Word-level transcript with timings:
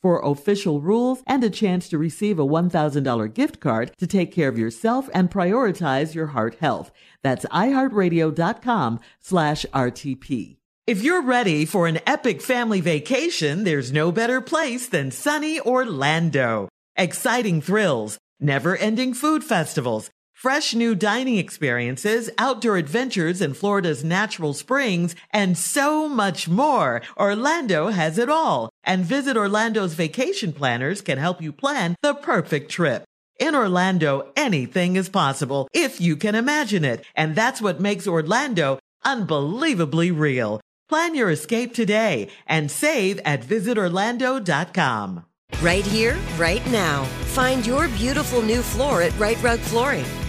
for 0.00 0.20
official 0.20 0.80
rules 0.80 1.22
and 1.26 1.42
a 1.42 1.50
chance 1.50 1.88
to 1.88 1.98
receive 1.98 2.38
a 2.38 2.46
$1,000 2.46 3.34
gift 3.34 3.60
card 3.60 3.92
to 3.98 4.06
take 4.06 4.32
care 4.32 4.48
of 4.48 4.58
yourself 4.58 5.08
and 5.12 5.30
prioritize 5.30 6.14
your 6.14 6.28
heart 6.28 6.56
health. 6.56 6.90
That's 7.22 7.44
iHeartRadio.com 7.46 9.00
slash 9.20 9.66
RTP. 9.72 10.56
If 10.86 11.02
you're 11.02 11.22
ready 11.22 11.66
for 11.66 11.86
an 11.86 12.00
epic 12.06 12.40
family 12.40 12.80
vacation, 12.80 13.64
there's 13.64 13.92
no 13.92 14.10
better 14.10 14.40
place 14.40 14.88
than 14.88 15.10
sunny 15.10 15.60
Orlando. 15.60 16.70
Exciting 16.96 17.60
thrills, 17.60 18.16
never 18.40 18.74
ending 18.74 19.12
food 19.12 19.44
festivals, 19.44 20.08
fresh 20.38 20.72
new 20.72 20.94
dining 20.94 21.36
experiences, 21.36 22.30
outdoor 22.38 22.76
adventures 22.76 23.42
in 23.42 23.52
Florida's 23.52 24.04
natural 24.04 24.54
springs, 24.54 25.16
and 25.32 25.58
so 25.58 26.08
much 26.08 26.48
more. 26.48 27.02
Orlando 27.16 27.88
has 27.88 28.18
it 28.18 28.30
all. 28.30 28.70
And 28.84 29.04
Visit 29.04 29.36
Orlando's 29.36 29.94
vacation 29.94 30.52
planners 30.52 31.00
can 31.00 31.18
help 31.18 31.42
you 31.42 31.52
plan 31.52 31.96
the 32.02 32.14
perfect 32.14 32.70
trip. 32.70 33.04
In 33.40 33.56
Orlando, 33.56 34.30
anything 34.36 34.94
is 34.94 35.08
possible 35.08 35.66
if 35.74 36.00
you 36.00 36.16
can 36.16 36.36
imagine 36.36 36.84
it. 36.84 37.04
And 37.16 37.34
that's 37.34 37.60
what 37.60 37.80
makes 37.80 38.06
Orlando 38.06 38.78
unbelievably 39.04 40.12
real. 40.12 40.60
Plan 40.88 41.16
your 41.16 41.30
escape 41.30 41.74
today 41.74 42.28
and 42.46 42.70
save 42.70 43.18
at 43.24 43.42
visitorlando.com. 43.42 45.24
Right 45.60 45.84
here, 45.84 46.16
right 46.36 46.64
now. 46.68 47.04
Find 47.34 47.66
your 47.66 47.88
beautiful 47.88 48.42
new 48.42 48.62
floor 48.62 49.02
at 49.02 49.18
Rite 49.18 49.42
Rug 49.42 49.58
Flooring. 49.58 50.06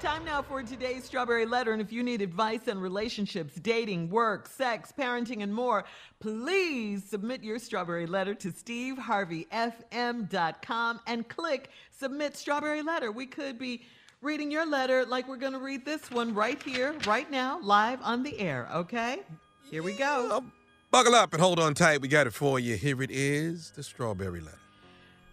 Time 0.00 0.24
now 0.24 0.42
for 0.42 0.62
today's 0.62 1.04
Strawberry 1.04 1.44
Letter. 1.44 1.72
And 1.72 1.82
if 1.82 1.90
you 1.90 2.04
need 2.04 2.22
advice 2.22 2.68
on 2.68 2.78
relationships, 2.78 3.56
dating, 3.56 4.10
work, 4.10 4.46
sex, 4.46 4.92
parenting, 4.96 5.42
and 5.42 5.52
more, 5.52 5.84
please 6.20 7.02
submit 7.02 7.42
your 7.42 7.58
Strawberry 7.58 8.06
Letter 8.06 8.32
to 8.34 8.52
steveharveyfm.com 8.52 11.00
and 11.08 11.28
click 11.28 11.70
Submit 11.90 12.36
Strawberry 12.36 12.80
Letter. 12.80 13.10
We 13.10 13.26
could 13.26 13.58
be 13.58 13.82
reading 14.22 14.52
your 14.52 14.66
letter 14.66 15.04
like 15.04 15.26
we're 15.26 15.36
going 15.36 15.54
to 15.54 15.58
read 15.58 15.84
this 15.84 16.12
one 16.12 16.32
right 16.32 16.62
here, 16.62 16.94
right 17.04 17.28
now, 17.28 17.58
live 17.60 17.98
on 18.02 18.22
the 18.22 18.38
air, 18.38 18.68
okay? 18.72 19.22
Here 19.68 19.82
we 19.82 19.94
go. 19.94 20.44
Buckle 20.92 21.16
up 21.16 21.32
and 21.32 21.42
hold 21.42 21.58
on 21.58 21.74
tight. 21.74 22.00
We 22.00 22.06
got 22.06 22.28
it 22.28 22.34
for 22.34 22.60
you. 22.60 22.76
Here 22.76 23.02
it 23.02 23.10
is 23.10 23.72
the 23.72 23.82
Strawberry 23.82 24.42
Letter. 24.42 24.60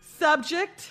Subject 0.01 0.89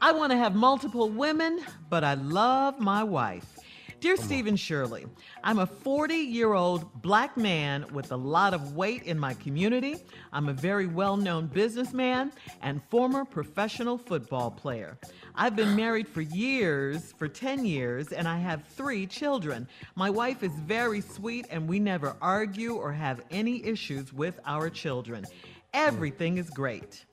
I 0.00 0.12
want 0.12 0.30
to 0.30 0.38
have 0.38 0.54
multiple 0.54 1.08
women, 1.08 1.60
but 1.90 2.04
I 2.04 2.14
love 2.14 2.78
my 2.78 3.02
wife. 3.02 3.58
Dear 3.98 4.16
Stephen 4.16 4.54
Shirley, 4.54 5.06
I'm 5.42 5.58
a 5.58 5.66
40 5.66 6.14
year 6.14 6.52
old 6.52 7.02
black 7.02 7.36
man 7.36 7.84
with 7.92 8.12
a 8.12 8.16
lot 8.16 8.54
of 8.54 8.76
weight 8.76 9.02
in 9.02 9.18
my 9.18 9.34
community. 9.34 9.96
I'm 10.32 10.48
a 10.48 10.52
very 10.52 10.86
well 10.86 11.16
known 11.16 11.48
businessman 11.48 12.30
and 12.62 12.80
former 12.90 13.24
professional 13.24 13.98
football 13.98 14.52
player. 14.52 14.96
I've 15.34 15.56
been 15.56 15.74
married 15.84 16.06
for 16.06 16.20
years, 16.20 17.12
for 17.18 17.26
10 17.26 17.64
years, 17.64 18.12
and 18.12 18.28
I 18.28 18.38
have 18.38 18.64
three 18.68 19.04
children. 19.04 19.66
My 19.96 20.10
wife 20.10 20.44
is 20.44 20.52
very 20.52 21.00
sweet, 21.00 21.46
and 21.50 21.66
we 21.68 21.80
never 21.80 22.14
argue 22.22 22.74
or 22.74 22.92
have 22.92 23.20
any 23.32 23.64
issues 23.64 24.12
with 24.12 24.38
our 24.46 24.70
children. 24.70 25.24
Hmm. 25.24 25.48
Everything 25.74 26.38
is 26.38 26.50
great, 26.50 27.04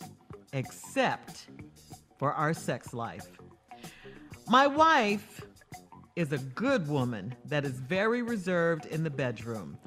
except 0.53 1.47
for 2.25 2.33
our 2.33 2.55
sex 2.55 2.91
life. 2.91 3.27
My 4.47 4.65
wife 4.65 5.45
is 6.15 6.31
a 6.31 6.39
good 6.39 6.87
woman 6.87 7.35
that 7.45 7.63
is 7.63 7.73
very 7.73 8.23
reserved 8.23 8.87
in 8.87 9.03
the 9.03 9.11
bedroom. 9.11 9.77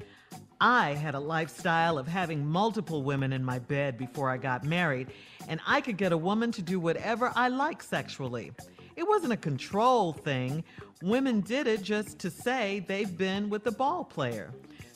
I 0.61 0.93
had 0.93 1.15
a 1.15 1.19
lifestyle 1.19 1.97
of 1.97 2.07
having 2.07 2.45
multiple 2.45 3.03
women 3.03 3.33
in 3.33 3.43
my 3.43 3.59
bed 3.59 3.97
before 3.97 4.29
I 4.29 4.37
got 4.37 4.63
married, 4.63 5.09
and 5.49 5.59
I 5.67 5.81
could 5.81 5.97
get 5.97 6.13
a 6.13 6.17
woman 6.17 6.53
to 6.53 6.61
do 6.61 6.79
whatever 6.79 7.33
I 7.35 7.49
like 7.49 7.83
sexually. 7.83 8.53
It 8.95 9.05
wasn't 9.05 9.33
a 9.33 9.37
control 9.37 10.13
thing. 10.13 10.63
Women 11.03 11.41
did 11.41 11.67
it 11.67 11.83
just 11.83 12.19
to 12.19 12.29
say 12.29 12.85
they've 12.87 13.17
been 13.17 13.49
with 13.49 13.65
the 13.65 13.73
ball 13.73 14.05
player. 14.05 14.53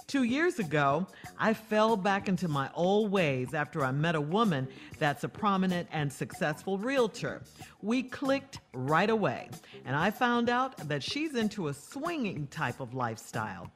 Two 0.08 0.24
years 0.24 0.60
ago, 0.60 1.08
I 1.40 1.54
fell 1.54 1.96
back 1.96 2.28
into 2.28 2.48
my 2.48 2.70
old 2.76 3.12
ways 3.12 3.54
after 3.54 3.84
I 3.84 3.92
met 3.92 4.16
a 4.16 4.22
woman 4.22 4.68
that's 5.00 5.24
a 5.24 5.30
prominent 5.30 5.88
and 5.92 6.12
successful 6.12 6.78
realtor. 6.78 7.42
We 7.82 8.04
clicked 8.04 8.60
right 8.74 9.10
away, 9.10 9.50
and 9.86 9.96
I 9.96 10.12
found 10.12 10.50
out 10.50 10.78
that 10.90 11.04
she's 11.04 11.36
into 11.36 11.68
a 11.68 11.74
swinging 11.74 12.48
type 12.48 12.80
of 12.80 12.94
lifestyle. 12.94 13.72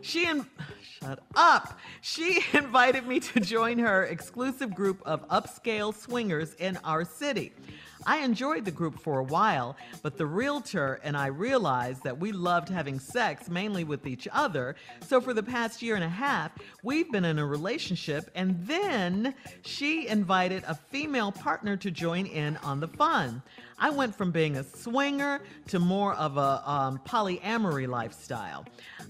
She 0.00 0.26
in- 0.26 0.46
shut 1.00 1.20
up. 1.34 1.78
She 2.00 2.40
invited 2.52 3.06
me 3.06 3.20
to 3.20 3.40
join 3.40 3.78
her 3.78 4.04
exclusive 4.04 4.74
group 4.74 5.02
of 5.04 5.28
upscale 5.28 5.94
swingers 5.94 6.54
in 6.54 6.76
our 6.84 7.04
city. 7.04 7.52
I 8.08 8.20
enjoyed 8.20 8.64
the 8.64 8.70
group 8.70 8.98
for 8.98 9.18
a 9.18 9.22
while, 9.22 9.76
but 10.00 10.16
the 10.16 10.24
realtor 10.24 10.98
and 11.04 11.14
I 11.14 11.26
realized 11.26 12.04
that 12.04 12.18
we 12.18 12.32
loved 12.32 12.70
having 12.70 12.98
sex 12.98 13.50
mainly 13.50 13.84
with 13.84 14.06
each 14.06 14.26
other. 14.32 14.76
So 15.06 15.20
for 15.20 15.34
the 15.34 15.42
past 15.42 15.82
year 15.82 15.94
and 15.94 16.02
a 16.02 16.08
half, 16.08 16.52
we've 16.82 17.12
been 17.12 17.26
in 17.26 17.38
a 17.38 17.44
relationship, 17.44 18.30
and 18.34 18.56
then 18.66 19.34
she 19.60 20.08
invited 20.08 20.64
a 20.66 20.74
female 20.74 21.30
partner 21.30 21.76
to 21.76 21.90
join 21.90 22.24
in 22.24 22.56
on 22.58 22.80
the 22.80 22.88
fun. 22.88 23.42
I 23.78 23.90
went 23.90 24.14
from 24.14 24.30
being 24.30 24.56
a 24.56 24.64
swinger 24.64 25.42
to 25.66 25.78
more 25.78 26.14
of 26.14 26.38
a 26.38 26.62
um, 26.64 27.00
polyamory 27.06 27.86
lifestyle. 27.86 28.64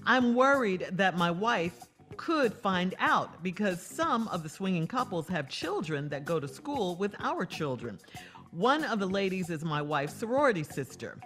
I'm 0.05 0.35
worried 0.35 0.87
that 0.91 1.17
my 1.17 1.31
wife 1.31 1.85
could 2.17 2.53
find 2.53 2.95
out 2.99 3.41
because 3.43 3.81
some 3.81 4.27
of 4.27 4.43
the 4.43 4.49
swinging 4.49 4.87
couples 4.87 5.25
have 5.29 5.47
children 5.47 6.09
that 6.09 6.25
go 6.25 6.37
to 6.37 6.49
school 6.49 6.97
with 6.97 7.15
our 7.21 7.45
children. 7.45 7.97
One 8.51 8.83
of 8.83 8.99
the 8.99 9.07
ladies 9.07 9.49
is 9.49 9.63
my 9.63 9.81
wife's 9.81 10.13
sorority 10.13 10.63
sister. 10.63 11.19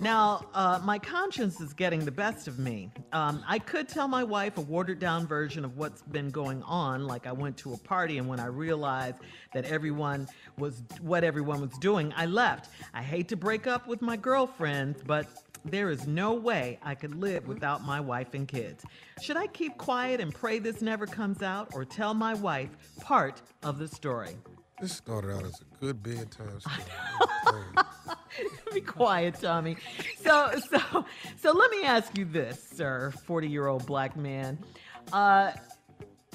Now, 0.00 0.46
uh, 0.54 0.80
my 0.82 0.98
conscience 0.98 1.60
is 1.60 1.72
getting 1.72 2.04
the 2.04 2.12
best 2.12 2.48
of 2.48 2.58
me. 2.58 2.90
Um, 3.12 3.44
I 3.46 3.58
could 3.58 3.88
tell 3.88 4.08
my 4.08 4.24
wife 4.24 4.58
a 4.58 4.60
watered 4.60 4.98
down 4.98 5.26
version 5.26 5.64
of 5.64 5.76
what's 5.76 6.02
been 6.02 6.30
going 6.30 6.62
on, 6.62 7.04
like 7.06 7.26
I 7.26 7.32
went 7.32 7.56
to 7.58 7.72
a 7.74 7.76
party 7.76 8.18
and 8.18 8.28
when 8.28 8.40
I 8.40 8.46
realized 8.46 9.18
that 9.52 9.64
everyone 9.64 10.28
was 10.58 10.82
what 11.00 11.24
everyone 11.24 11.60
was 11.60 11.76
doing, 11.78 12.12
I 12.16 12.26
left. 12.26 12.70
I 12.94 13.02
hate 13.02 13.28
to 13.28 13.36
break 13.36 13.66
up 13.66 13.86
with 13.86 14.00
my 14.00 14.16
girlfriends, 14.16 15.02
but 15.04 15.26
there 15.64 15.90
is 15.90 16.06
no 16.06 16.32
way 16.32 16.78
I 16.82 16.94
could 16.94 17.14
live 17.14 17.46
without 17.46 17.84
my 17.84 18.00
wife 18.00 18.34
and 18.34 18.48
kids. 18.48 18.84
Should 19.20 19.36
I 19.36 19.46
keep 19.48 19.78
quiet 19.78 20.20
and 20.20 20.34
pray 20.34 20.58
this 20.58 20.80
never 20.80 21.06
comes 21.06 21.42
out, 21.42 21.70
or 21.74 21.84
tell 21.84 22.14
my 22.14 22.34
wife 22.34 22.70
part 23.00 23.42
of 23.62 23.78
the 23.78 23.88
story? 23.88 24.36
This 24.80 24.92
started 24.92 25.32
out 25.32 25.44
as 25.44 25.60
a 25.60 25.76
good 25.80 26.02
bedtime 26.02 26.60
story. 26.60 27.62
Be 28.74 28.80
quiet, 28.80 29.36
Tommy. 29.40 29.76
So, 30.22 30.52
so, 30.70 31.04
so 31.36 31.52
let 31.52 31.70
me 31.70 31.84
ask 31.84 32.16
you 32.16 32.24
this, 32.24 32.62
sir, 32.74 33.12
forty-year-old 33.26 33.86
black 33.86 34.16
man. 34.16 34.58
Uh, 35.12 35.52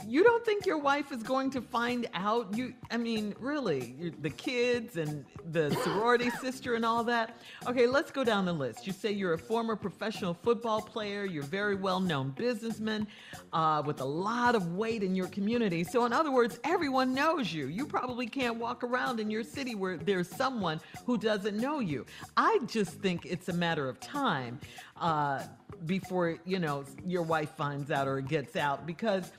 you 0.07 0.23
don't 0.23 0.45
think 0.45 0.65
your 0.65 0.77
wife 0.77 1.11
is 1.11 1.21
going 1.21 1.49
to 1.51 1.61
find 1.61 2.07
out? 2.13 2.55
You 2.55 2.73
i 2.89 2.97
mean 2.97 3.35
really 3.39 4.13
the 4.21 4.29
kids 4.29 4.95
and 4.95 5.25
the 5.51 5.69
sorority 5.83 6.29
sister 6.29 6.75
and 6.75 6.85
all 6.85 7.03
that? 7.03 7.37
Okay 7.67 7.87
let's 7.87 8.09
go 8.11 8.23
down 8.23 8.45
the 8.45 8.53
list. 8.53 8.87
You 8.87 8.93
say 8.93 9.11
you're 9.11 9.33
a 9.33 9.37
former 9.37 9.75
professional 9.75 10.33
football 10.33 10.81
player. 10.81 11.25
You're 11.25 11.43
very 11.43 11.75
well 11.75 11.99
known 11.99 12.29
businessman 12.29 13.07
uh, 13.51 13.83
with 13.85 13.99
a 13.99 14.05
lot 14.05 14.55
of 14.55 14.75
weight 14.75 15.03
in 15.03 15.13
your 15.13 15.27
community. 15.27 15.83
So 15.83 16.05
in 16.05 16.13
other 16.13 16.31
words 16.31 16.59
everyone 16.63 17.13
knows 17.13 17.51
you. 17.51 17.67
You 17.67 17.85
probably 17.85 18.27
can't 18.27 18.55
walk 18.55 18.83
around 18.83 19.19
in 19.19 19.29
your 19.29 19.43
city 19.43 19.75
where 19.75 19.97
there's 19.97 20.29
someone 20.29 20.79
who 21.05 21.17
doesn't 21.17 21.57
know 21.57 21.79
you. 21.79 22.05
I 22.37 22.59
just 22.67 22.93
think 23.01 23.25
it's 23.25 23.49
a 23.49 23.53
matter 23.53 23.89
of 23.89 23.99
time 23.99 24.59
uh, 25.01 25.43
before 25.85 26.37
you 26.45 26.59
know 26.59 26.85
your 27.05 27.23
wife 27.23 27.51
finds 27.51 27.91
out 27.91 28.07
or 28.07 28.21
gets 28.21 28.55
out 28.55 28.87
because 28.87 29.31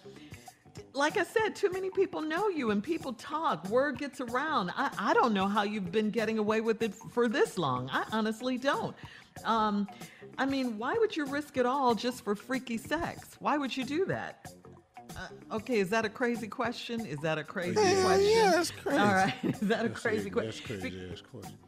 like 0.95 1.17
I 1.17 1.25
said, 1.25 1.55
too 1.55 1.71
many 1.71 1.91
people 1.91 2.21
know 2.21 2.49
you 2.49 2.71
and 2.71 2.83
people 2.83 3.13
talk. 3.13 3.69
Word 3.69 3.99
gets 3.99 4.21
around. 4.21 4.71
I, 4.77 4.91
I 4.99 5.15
don't 5.15 5.33
know 5.33 5.47
how 5.47 5.63
you've 5.63 5.93
been 5.93 6.11
getting 6.11 6.39
away 6.39 6.61
with 6.61 6.83
it 6.83 6.95
for 6.95 7.29
this 7.29 7.59
long. 7.59 7.89
I 7.93 8.05
honestly 8.13 8.59
don't. 8.59 8.95
Um, 9.45 9.89
I 10.37 10.47
mean, 10.47 10.79
why 10.79 10.95
would 10.95 11.17
you 11.17 11.27
risk 11.27 11.57
it 11.57 11.67
all 11.67 11.95
just 11.95 12.25
for 12.25 12.35
freaky 12.35 12.77
sex? 12.79 13.37
Why 13.41 13.57
would 13.59 13.77
you 13.77 13.85
do 13.85 14.05
that? 14.07 14.53
Uh, 15.17 15.57
okay, 15.57 15.79
is 15.79 15.89
that 15.91 16.05
a 16.05 16.09
crazy 16.09 16.47
question? 16.49 17.05
Is 17.07 17.19
that 17.21 17.39
a 17.39 17.45
crazy 17.45 17.81
Yeah, 17.81 18.03
question? 18.05 18.31
yeah, 18.37 18.51
that's 18.51 18.71
crazy. 18.71 18.99
All 19.01 19.13
right, 19.13 19.35
is 19.45 19.61
that 19.61 19.85
a 19.85 19.89
That's 19.89 20.01
crazy 20.01 20.31
question? 20.31 20.51
That's 20.69 20.81
crazy 20.83 21.09
ass 21.13 21.23
question. 21.23 21.59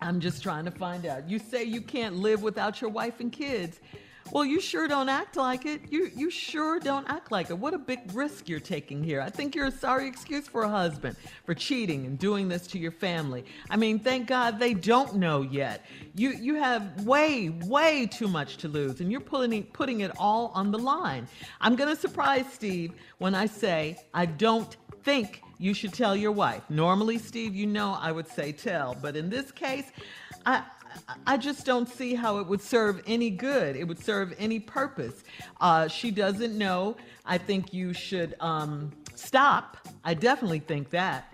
I'm 0.00 0.20
just 0.20 0.42
trying 0.42 0.64
to 0.64 0.70
find 0.70 1.06
out. 1.06 1.28
You 1.28 1.38
say 1.38 1.64
you 1.64 1.80
can't 1.80 2.16
live 2.16 2.42
without 2.42 2.80
your 2.80 2.90
wife 2.90 3.20
and 3.20 3.32
kids. 3.32 3.80
Well, 4.32 4.46
you 4.46 4.62
sure 4.62 4.88
don't 4.88 5.10
act 5.10 5.36
like 5.36 5.66
it. 5.66 5.82
You 5.90 6.10
you 6.16 6.30
sure 6.30 6.80
don't 6.80 7.06
act 7.06 7.30
like 7.30 7.50
it. 7.50 7.58
What 7.58 7.74
a 7.74 7.78
big 7.78 8.00
risk 8.14 8.48
you're 8.48 8.60
taking 8.60 9.04
here. 9.04 9.20
I 9.20 9.28
think 9.28 9.54
you're 9.54 9.66
a 9.66 9.70
sorry 9.70 10.08
excuse 10.08 10.48
for 10.48 10.62
a 10.62 10.70
husband 10.70 11.16
for 11.44 11.52
cheating 11.52 12.06
and 12.06 12.18
doing 12.18 12.48
this 12.48 12.66
to 12.68 12.78
your 12.78 12.92
family. 12.92 13.44
I 13.68 13.76
mean, 13.76 13.98
thank 13.98 14.28
God 14.28 14.58
they 14.58 14.72
don't 14.72 15.16
know 15.16 15.42
yet. 15.42 15.84
You 16.14 16.30
you 16.30 16.54
have 16.54 17.04
way 17.04 17.50
way 17.50 18.06
too 18.06 18.26
much 18.26 18.56
to 18.58 18.68
lose 18.68 19.02
and 19.02 19.12
you're 19.12 19.20
putting 19.20 19.64
putting 19.64 20.00
it 20.00 20.12
all 20.18 20.50
on 20.54 20.70
the 20.70 20.78
line. 20.78 21.28
I'm 21.60 21.76
going 21.76 21.94
to 21.94 22.00
surprise 22.00 22.46
Steve 22.50 22.92
when 23.18 23.34
I 23.34 23.44
say 23.44 23.98
I 24.14 24.24
don't 24.24 24.74
think 25.02 25.42
you 25.58 25.74
should 25.74 25.92
tell 25.92 26.16
your 26.16 26.32
wife. 26.32 26.62
Normally, 26.70 27.18
Steve, 27.18 27.54
you 27.54 27.66
know 27.66 27.98
I 28.00 28.10
would 28.10 28.28
say 28.28 28.52
tell, 28.52 28.96
but 29.02 29.14
in 29.14 29.28
this 29.28 29.52
case, 29.52 29.92
I 30.46 30.64
I 31.26 31.36
just 31.36 31.64
don't 31.64 31.88
see 31.88 32.14
how 32.14 32.38
it 32.38 32.46
would 32.46 32.60
serve 32.60 33.02
any 33.06 33.30
good. 33.30 33.76
It 33.76 33.84
would 33.84 34.02
serve 34.02 34.34
any 34.38 34.58
purpose. 34.58 35.24
Uh, 35.60 35.88
she 35.88 36.10
doesn't 36.10 36.56
know. 36.56 36.96
I 37.24 37.38
think 37.38 37.72
you 37.72 37.92
should 37.92 38.34
um, 38.40 38.92
stop. 39.14 39.76
I 40.04 40.14
definitely 40.14 40.60
think 40.60 40.90
that. 40.90 41.32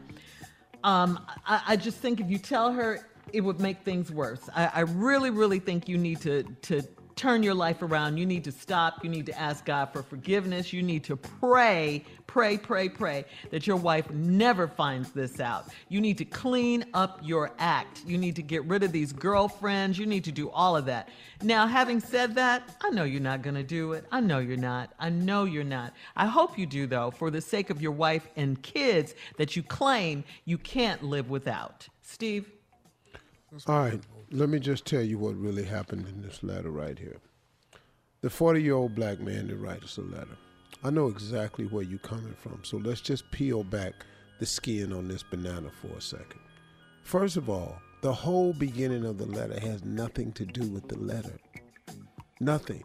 Um, 0.84 1.24
I, 1.46 1.62
I 1.68 1.76
just 1.76 1.98
think 1.98 2.20
if 2.20 2.30
you 2.30 2.38
tell 2.38 2.72
her, 2.72 3.06
it 3.32 3.40
would 3.40 3.60
make 3.60 3.82
things 3.82 4.10
worse. 4.10 4.48
I, 4.54 4.66
I 4.66 4.80
really, 4.80 5.30
really 5.30 5.58
think 5.58 5.88
you 5.88 5.98
need 5.98 6.20
to 6.22 6.42
to 6.62 6.82
turn 7.18 7.42
your 7.42 7.54
life 7.54 7.82
around. 7.82 8.16
You 8.16 8.24
need 8.24 8.44
to 8.44 8.52
stop. 8.52 9.02
You 9.02 9.10
need 9.10 9.26
to 9.26 9.38
ask 9.38 9.64
God 9.64 9.86
for 9.92 10.02
forgiveness. 10.04 10.72
You 10.72 10.84
need 10.84 11.02
to 11.04 11.16
pray, 11.16 12.04
pray, 12.28 12.56
pray, 12.56 12.88
pray 12.88 13.24
that 13.50 13.66
your 13.66 13.76
wife 13.76 14.08
never 14.10 14.68
finds 14.68 15.10
this 15.10 15.40
out. 15.40 15.66
You 15.88 16.00
need 16.00 16.16
to 16.18 16.24
clean 16.24 16.84
up 16.94 17.18
your 17.22 17.50
act. 17.58 18.04
You 18.06 18.18
need 18.18 18.36
to 18.36 18.42
get 18.42 18.64
rid 18.64 18.84
of 18.84 18.92
these 18.92 19.12
girlfriends. 19.12 19.98
You 19.98 20.06
need 20.06 20.24
to 20.24 20.32
do 20.32 20.48
all 20.50 20.76
of 20.76 20.86
that. 20.86 21.08
Now, 21.42 21.66
having 21.66 21.98
said 21.98 22.36
that, 22.36 22.76
I 22.80 22.90
know 22.90 23.02
you're 23.02 23.20
not 23.20 23.42
going 23.42 23.56
to 23.56 23.64
do 23.64 23.92
it. 23.94 24.04
I 24.12 24.20
know 24.20 24.38
you're 24.38 24.56
not. 24.56 24.94
I 25.00 25.10
know 25.10 25.44
you're 25.44 25.64
not. 25.64 25.94
I 26.16 26.26
hope 26.26 26.56
you 26.56 26.66
do, 26.66 26.86
though, 26.86 27.10
for 27.10 27.32
the 27.32 27.40
sake 27.40 27.68
of 27.70 27.82
your 27.82 27.92
wife 27.92 28.28
and 28.36 28.62
kids 28.62 29.16
that 29.38 29.56
you 29.56 29.64
claim 29.64 30.22
you 30.44 30.56
can't 30.56 31.02
live 31.02 31.30
without. 31.30 31.88
Steve? 32.02 32.48
All 33.66 33.80
right, 33.80 34.00
let 34.30 34.50
me 34.50 34.58
just 34.58 34.84
tell 34.84 35.00
you 35.00 35.18
what 35.18 35.34
really 35.34 35.64
happened 35.64 36.06
in 36.06 36.20
this 36.20 36.42
letter 36.42 36.70
right 36.70 36.98
here. 36.98 37.16
The 38.20 38.28
40 38.28 38.62
year 38.62 38.74
old 38.74 38.94
black 38.94 39.20
man 39.20 39.48
that 39.48 39.56
writes 39.56 39.96
a 39.96 40.02
letter. 40.02 40.36
I 40.84 40.90
know 40.90 41.06
exactly 41.06 41.64
where 41.64 41.82
you're 41.82 41.98
coming 42.00 42.34
from, 42.38 42.60
so 42.62 42.76
let's 42.76 43.00
just 43.00 43.30
peel 43.30 43.64
back 43.64 43.94
the 44.38 44.44
skin 44.44 44.92
on 44.92 45.08
this 45.08 45.22
banana 45.22 45.70
for 45.80 45.96
a 45.96 46.00
second. 46.00 46.40
First 47.02 47.38
of 47.38 47.48
all, 47.48 47.80
the 48.02 48.12
whole 48.12 48.52
beginning 48.52 49.06
of 49.06 49.16
the 49.16 49.26
letter 49.26 49.58
has 49.58 49.82
nothing 49.82 50.30
to 50.32 50.44
do 50.44 50.68
with 50.68 50.86
the 50.86 50.98
letter. 50.98 51.38
Nothing. 52.40 52.84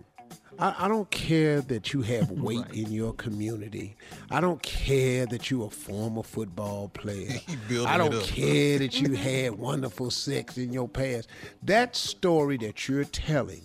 I, 0.60 0.86
I 0.86 0.88
don't 0.88 1.10
care 1.10 1.62
that 1.62 1.94
you 1.94 2.02
have 2.04 2.30
weight 2.48 2.66
in 2.74 2.92
your 2.92 3.14
community. 3.14 3.96
I 4.30 4.40
don't 4.40 4.62
care 4.62 5.26
that 5.28 5.50
you're 5.50 5.68
a 5.68 5.70
former 5.70 6.24
football 6.24 6.90
player. 6.90 7.40
I 7.86 7.98
don't 7.98 8.24
care 8.24 8.80
that 8.80 9.00
you 9.02 9.14
had 9.16 9.54
wonderful 9.58 10.12
sex 10.12 10.58
in 10.58 10.72
your 10.74 10.88
past. 10.88 11.28
That 11.64 11.96
story 11.96 12.58
that 12.58 12.88
you're 12.88 13.04
telling 13.06 13.62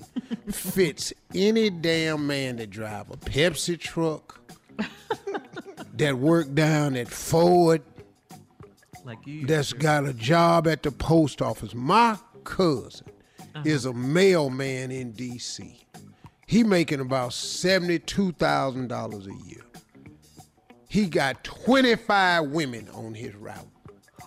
fits 0.50 1.12
any 1.35 1.70
damn 1.70 2.26
man 2.26 2.56
that 2.56 2.70
drive 2.70 3.11
a 3.11 3.17
Pepsi 3.17 3.79
truck, 3.79 4.41
that 5.94 6.17
work 6.19 6.55
down 6.55 6.96
at 6.96 7.08
Ford, 7.08 7.82
Like 9.05 9.19
you. 9.26 9.46
that's 9.46 9.73
got 9.73 10.06
a 10.06 10.12
job 10.14 10.67
at 10.67 10.82
the 10.82 10.93
post 10.93 11.43
office. 11.43 11.75
My 11.75 12.17
cousin 12.44 13.06
is 13.64 13.84
a 13.84 13.93
mailman 13.93 14.91
in 14.93 15.11
D.C. 15.12 15.84
He 16.48 16.64
making 16.64 17.00
about 17.00 17.34
seventy-two 17.34 18.32
thousand 18.32 18.88
dollars 18.88 19.26
a 19.26 19.34
year. 19.46 19.60
He 20.88 21.05
got 21.05 21.44
twenty-five 21.44 22.46
women 22.46 22.88
on 22.94 23.12
his 23.12 23.34
route. 23.34 23.69
Oh 24.22 24.26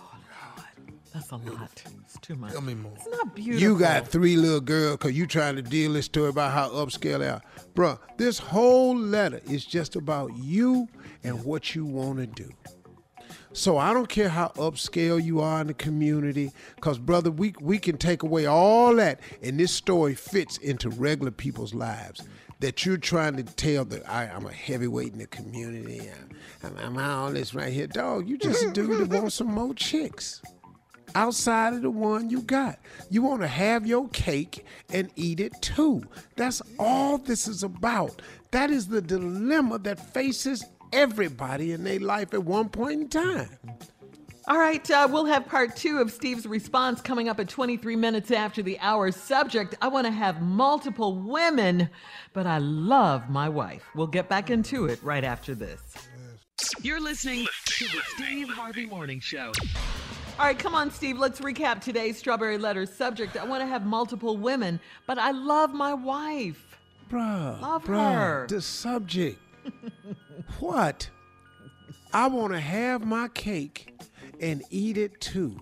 god. 0.56 0.64
That's 1.12 1.32
a 1.32 1.36
lot. 1.36 1.82
It's 2.04 2.20
too 2.20 2.36
much. 2.36 2.52
Tell 2.52 2.60
me 2.60 2.74
more. 2.74 2.92
It's 2.94 3.08
not 3.08 3.34
beautiful. 3.34 3.60
You 3.60 3.76
got 3.76 4.06
three 4.06 4.36
little 4.36 4.60
girls 4.60 4.98
because 4.98 5.14
you 5.14 5.26
trying 5.26 5.56
to 5.56 5.62
deal 5.62 5.94
this 5.94 6.04
story 6.04 6.28
about 6.28 6.52
how 6.52 6.68
upscale 6.70 7.18
they 7.18 7.28
are. 7.28 7.42
Bruh, 7.74 7.98
this 8.18 8.38
whole 8.38 8.96
letter 8.96 9.40
is 9.50 9.64
just 9.64 9.96
about 9.96 10.30
you 10.36 10.86
and 11.24 11.42
what 11.44 11.74
you 11.74 11.84
want 11.84 12.18
to 12.20 12.26
do. 12.26 12.52
So 13.54 13.76
I 13.76 13.92
don't 13.92 14.08
care 14.08 14.30
how 14.30 14.48
upscale 14.56 15.22
you 15.22 15.40
are 15.40 15.60
in 15.60 15.66
the 15.66 15.74
community, 15.74 16.52
because 16.74 16.98
brother, 16.98 17.30
we 17.30 17.54
we 17.60 17.78
can 17.78 17.98
take 17.98 18.22
away 18.22 18.46
all 18.46 18.96
that, 18.96 19.20
and 19.42 19.60
this 19.60 19.72
story 19.72 20.14
fits 20.14 20.56
into 20.58 20.88
regular 20.88 21.30
people's 21.30 21.74
lives. 21.74 22.22
That 22.60 22.86
you're 22.86 22.96
trying 22.96 23.36
to 23.36 23.42
tell 23.42 23.84
that 23.86 24.08
I, 24.08 24.26
I'm 24.26 24.46
a 24.46 24.52
heavyweight 24.52 25.12
in 25.12 25.18
the 25.18 25.26
community. 25.26 26.08
I'm, 26.62 26.76
I'm, 26.78 26.96
I'm 26.96 26.98
all 26.98 27.32
this 27.32 27.54
right 27.54 27.72
here, 27.72 27.88
dog. 27.88 28.28
You 28.28 28.38
just 28.38 28.64
a 28.64 28.70
dude 28.70 29.10
that 29.10 29.20
wants 29.20 29.34
some 29.34 29.48
more 29.48 29.74
chicks 29.74 30.40
outside 31.16 31.74
of 31.74 31.82
the 31.82 31.90
one 31.90 32.30
you 32.30 32.40
got. 32.40 32.78
You 33.10 33.22
want 33.22 33.42
to 33.42 33.48
have 33.48 33.84
your 33.84 34.08
cake 34.10 34.64
and 34.90 35.10
eat 35.16 35.40
it 35.40 35.52
too. 35.60 36.04
That's 36.36 36.62
all 36.78 37.18
this 37.18 37.48
is 37.48 37.64
about. 37.64 38.22
That 38.52 38.70
is 38.70 38.86
the 38.86 39.02
dilemma 39.02 39.80
that 39.80 39.98
faces 40.14 40.64
everybody 40.92 41.72
in 41.72 41.84
their 41.84 42.00
life 42.00 42.34
at 42.34 42.44
one 42.44 42.68
point 42.68 43.00
in 43.02 43.08
time. 43.08 43.48
All 44.48 44.58
right, 44.58 44.88
uh, 44.90 45.06
we'll 45.10 45.26
have 45.26 45.46
part 45.46 45.76
two 45.76 45.98
of 45.98 46.10
Steve's 46.10 46.46
response 46.46 47.00
coming 47.00 47.28
up 47.28 47.38
at 47.38 47.48
23 47.48 47.94
minutes 47.94 48.32
after 48.32 48.60
the 48.60 48.76
hour. 48.80 49.12
Subject 49.12 49.76
I 49.80 49.86
want 49.86 50.04
to 50.06 50.10
have 50.12 50.42
multiple 50.42 51.16
women, 51.16 51.88
but 52.32 52.44
I 52.46 52.58
love 52.58 53.30
my 53.30 53.48
wife. 53.48 53.84
We'll 53.94 54.08
get 54.08 54.28
back 54.28 54.50
into 54.50 54.86
it 54.86 55.00
right 55.02 55.22
after 55.22 55.54
this. 55.54 55.80
You're 56.80 57.00
listening 57.00 57.46
to 57.66 57.84
the 57.84 58.00
Steve 58.16 58.48
Harvey 58.48 58.86
Morning 58.86 59.20
Show. 59.20 59.52
All 60.38 60.46
right, 60.46 60.58
come 60.58 60.74
on, 60.74 60.90
Steve. 60.90 61.18
Let's 61.18 61.40
recap 61.40 61.80
today's 61.80 62.18
Strawberry 62.18 62.58
Letters 62.58 62.92
subject. 62.92 63.36
I 63.36 63.44
want 63.44 63.60
to 63.62 63.66
have 63.66 63.86
multiple 63.86 64.36
women, 64.36 64.80
but 65.06 65.18
I 65.18 65.30
love 65.30 65.72
my 65.72 65.94
wife. 65.94 66.78
Bruh, 67.08 67.60
Love 67.60 67.84
bruh, 67.84 68.12
her. 68.14 68.46
the 68.48 68.60
subject. 68.60 69.38
what? 70.60 71.08
I 72.12 72.26
want 72.26 72.52
to 72.52 72.60
have 72.60 73.04
my 73.04 73.28
cake 73.28 73.98
and 74.40 74.62
eat 74.70 74.98
it 74.98 75.20
too. 75.20 75.60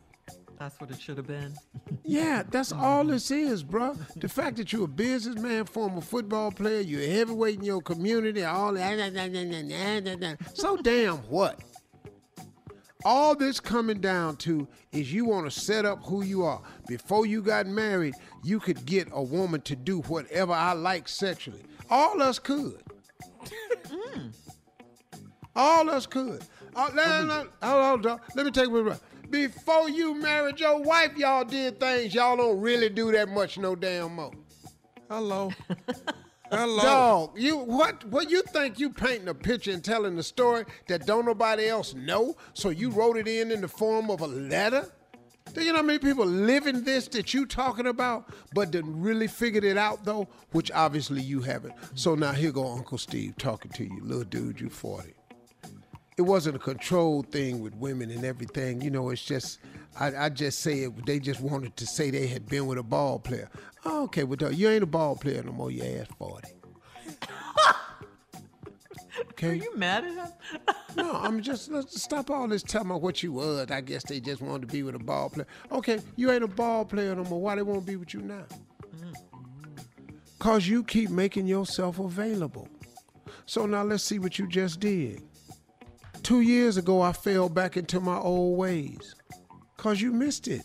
That's 0.58 0.78
what 0.78 0.90
it 0.90 1.00
should 1.00 1.16
have 1.16 1.26
been. 1.26 1.54
Yeah, 2.04 2.42
that's 2.50 2.70
all 2.70 3.04
this 3.04 3.30
is, 3.30 3.62
bro. 3.62 3.96
The 4.16 4.28
fact 4.28 4.56
that 4.58 4.72
you're 4.72 4.84
a 4.84 4.88
businessman, 4.88 5.64
former 5.64 6.02
football 6.02 6.50
player, 6.50 6.80
you're 6.80 7.00
heavyweight 7.00 7.58
in 7.58 7.64
your 7.64 7.80
community, 7.80 8.44
all 8.44 8.74
that. 8.74 10.36
So 10.54 10.76
damn 10.76 11.16
what? 11.28 11.60
All 13.04 13.34
this 13.34 13.58
coming 13.58 14.00
down 14.00 14.36
to 14.38 14.68
is 14.92 15.10
you 15.10 15.24
want 15.24 15.50
to 15.50 15.50
set 15.50 15.86
up 15.86 16.04
who 16.04 16.22
you 16.22 16.44
are. 16.44 16.60
Before 16.86 17.24
you 17.24 17.40
got 17.40 17.66
married, 17.66 18.14
you 18.42 18.60
could 18.60 18.84
get 18.84 19.08
a 19.12 19.22
woman 19.22 19.62
to 19.62 19.74
do 19.74 20.00
whatever 20.02 20.52
I 20.52 20.74
like 20.74 21.08
sexually. 21.08 21.62
All 21.88 22.20
us 22.20 22.38
could. 22.38 22.82
All 25.60 25.90
us 25.90 26.06
could. 26.06 26.42
Uh, 26.74 26.88
let, 26.94 27.26
let, 27.26 27.46
hold 27.62 28.06
on, 28.06 28.18
let 28.34 28.46
me 28.46 28.50
take 28.50 28.70
it. 28.70 29.00
Before 29.28 29.90
you 29.90 30.14
married 30.14 30.58
your 30.58 30.80
wife, 30.80 31.14
y'all 31.18 31.44
did 31.44 31.78
things 31.78 32.14
y'all 32.14 32.38
don't 32.38 32.58
really 32.62 32.88
do 32.88 33.12
that 33.12 33.28
much 33.28 33.58
no 33.58 33.76
damn 33.76 34.14
more. 34.14 34.32
Hello. 35.10 35.52
Hello. 36.50 36.82
Dog, 36.82 37.38
you 37.38 37.58
what 37.58 38.02
what 38.06 38.30
you 38.30 38.42
think 38.54 38.78
you 38.80 38.88
painting 38.88 39.28
a 39.28 39.34
picture 39.34 39.70
and 39.70 39.84
telling 39.84 40.18
a 40.18 40.22
story 40.22 40.64
that 40.88 41.04
don't 41.04 41.26
nobody 41.26 41.68
else 41.68 41.92
know? 41.92 42.38
So 42.54 42.70
you 42.70 42.88
wrote 42.88 43.18
it 43.18 43.28
in 43.28 43.50
in 43.50 43.60
the 43.60 43.68
form 43.68 44.10
of 44.10 44.22
a 44.22 44.26
letter? 44.26 44.90
Do 45.52 45.62
you 45.62 45.72
know 45.72 45.80
how 45.80 45.84
many 45.84 45.98
people 45.98 46.24
live 46.24 46.66
in 46.66 46.84
this 46.84 47.06
that 47.08 47.34
you 47.34 47.44
talking 47.44 47.86
about, 47.86 48.32
but 48.54 48.70
didn't 48.70 48.98
really 48.98 49.26
figured 49.26 49.64
it 49.64 49.76
out 49.76 50.06
though? 50.06 50.26
Which 50.52 50.70
obviously 50.72 51.20
you 51.20 51.42
haven't. 51.42 51.74
So 51.94 52.14
now 52.14 52.32
here 52.32 52.50
go 52.50 52.66
Uncle 52.66 52.96
Steve 52.96 53.36
talking 53.36 53.72
to 53.72 53.84
you, 53.84 54.00
little 54.02 54.24
dude, 54.24 54.58
you 54.58 54.70
40 54.70 55.14
it 56.20 56.26
wasn't 56.26 56.54
a 56.54 56.58
controlled 56.58 57.32
thing 57.32 57.60
with 57.60 57.74
women 57.76 58.10
and 58.10 58.26
everything. 58.26 58.82
You 58.82 58.90
know, 58.90 59.08
it's 59.08 59.24
just 59.24 59.58
I, 59.98 60.26
I 60.26 60.28
just 60.28 60.58
say 60.58 60.80
it. 60.80 61.06
They 61.06 61.18
just 61.18 61.40
wanted 61.40 61.74
to 61.78 61.86
say 61.86 62.10
they 62.10 62.26
had 62.26 62.44
been 62.46 62.66
with 62.66 62.76
a 62.76 62.82
ball 62.82 63.18
player. 63.18 63.48
Oh, 63.86 64.04
okay, 64.04 64.24
well, 64.24 64.52
you 64.52 64.68
ain't 64.68 64.82
a 64.82 64.86
ball 64.86 65.16
player 65.16 65.42
no 65.42 65.52
more. 65.52 65.70
You 65.70 65.82
ass 65.82 66.08
forty. 66.18 66.50
Okay. 69.32 69.50
Are 69.50 69.54
you 69.54 69.76
mad 69.76 70.04
at 70.04 70.14
him? 70.14 70.28
no, 70.96 71.12
I'm 71.12 71.42
just 71.42 71.70
let's 71.70 72.00
stop 72.02 72.30
all 72.30 72.48
this 72.48 72.62
telling 72.62 72.88
me 72.88 72.94
what 72.94 73.22
you 73.22 73.32
was. 73.32 73.70
I 73.70 73.80
guess 73.80 74.02
they 74.04 74.20
just 74.20 74.40
wanted 74.40 74.68
to 74.68 74.72
be 74.72 74.82
with 74.82 74.94
a 74.94 74.98
ball 74.98 75.30
player. 75.30 75.46
Okay, 75.72 76.00
you 76.16 76.30
ain't 76.30 76.44
a 76.44 76.48
ball 76.48 76.84
player 76.84 77.14
no 77.14 77.24
more. 77.24 77.40
Why 77.40 77.54
they 77.54 77.62
won't 77.62 77.84
be 77.84 77.96
with 77.96 78.14
you 78.14 78.20
now? 78.20 78.44
Mm. 78.96 79.14
Cause 80.38 80.66
you 80.66 80.84
keep 80.84 81.10
making 81.10 81.46
yourself 81.46 81.98
available. 81.98 82.68
So 83.46 83.66
now 83.66 83.82
let's 83.82 84.04
see 84.04 84.18
what 84.18 84.38
you 84.38 84.46
just 84.46 84.80
did. 84.80 85.22
Two 86.30 86.42
years 86.42 86.76
ago, 86.76 87.02
I 87.02 87.12
fell 87.12 87.48
back 87.48 87.76
into 87.76 87.98
my 87.98 88.16
old 88.16 88.56
ways 88.56 89.16
because 89.76 90.00
you 90.00 90.12
missed 90.12 90.46
it. 90.46 90.62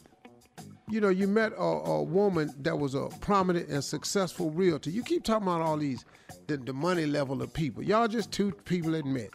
You 0.91 1.01
know, 1.01 1.09
you 1.09 1.27
met 1.27 1.53
a, 1.53 1.59
a, 1.59 2.03
woman 2.03 2.53
that 2.59 2.77
was 2.77 2.93
a 2.93 3.07
prominent 3.19 3.69
and 3.69 3.83
successful 3.83 4.51
realtor. 4.51 4.91
You 4.91 5.01
keep 5.01 5.23
talking 5.23 5.47
about 5.47 5.61
all 5.61 5.77
these, 5.77 6.05
the, 6.45 6.57
the 6.57 6.71
money 6.71 7.07
level 7.07 7.41
of 7.41 7.51
people. 7.51 7.81
Y'all 7.81 8.07
just 8.07 8.31
two 8.31 8.51
people 8.65 8.91
that 8.91 9.05
met. 9.05 9.31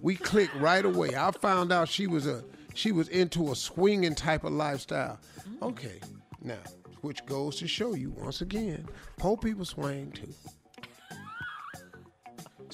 We 0.00 0.16
clicked 0.16 0.54
right 0.54 0.86
away. 0.86 1.16
I 1.16 1.30
found 1.32 1.70
out 1.70 1.90
she 1.90 2.06
was 2.06 2.26
a 2.26 2.42
she 2.72 2.90
was 2.90 3.08
into 3.08 3.52
a 3.52 3.54
swinging 3.54 4.14
type 4.14 4.44
of 4.44 4.54
lifestyle. 4.54 5.20
Okay, 5.60 6.00
now 6.42 6.62
which 7.02 7.26
goes 7.26 7.56
to 7.56 7.68
show 7.68 7.92
you 7.92 8.10
once 8.12 8.40
again, 8.40 8.88
poor 9.18 9.36
people 9.36 9.66
swing 9.66 10.12
too. 10.12 10.32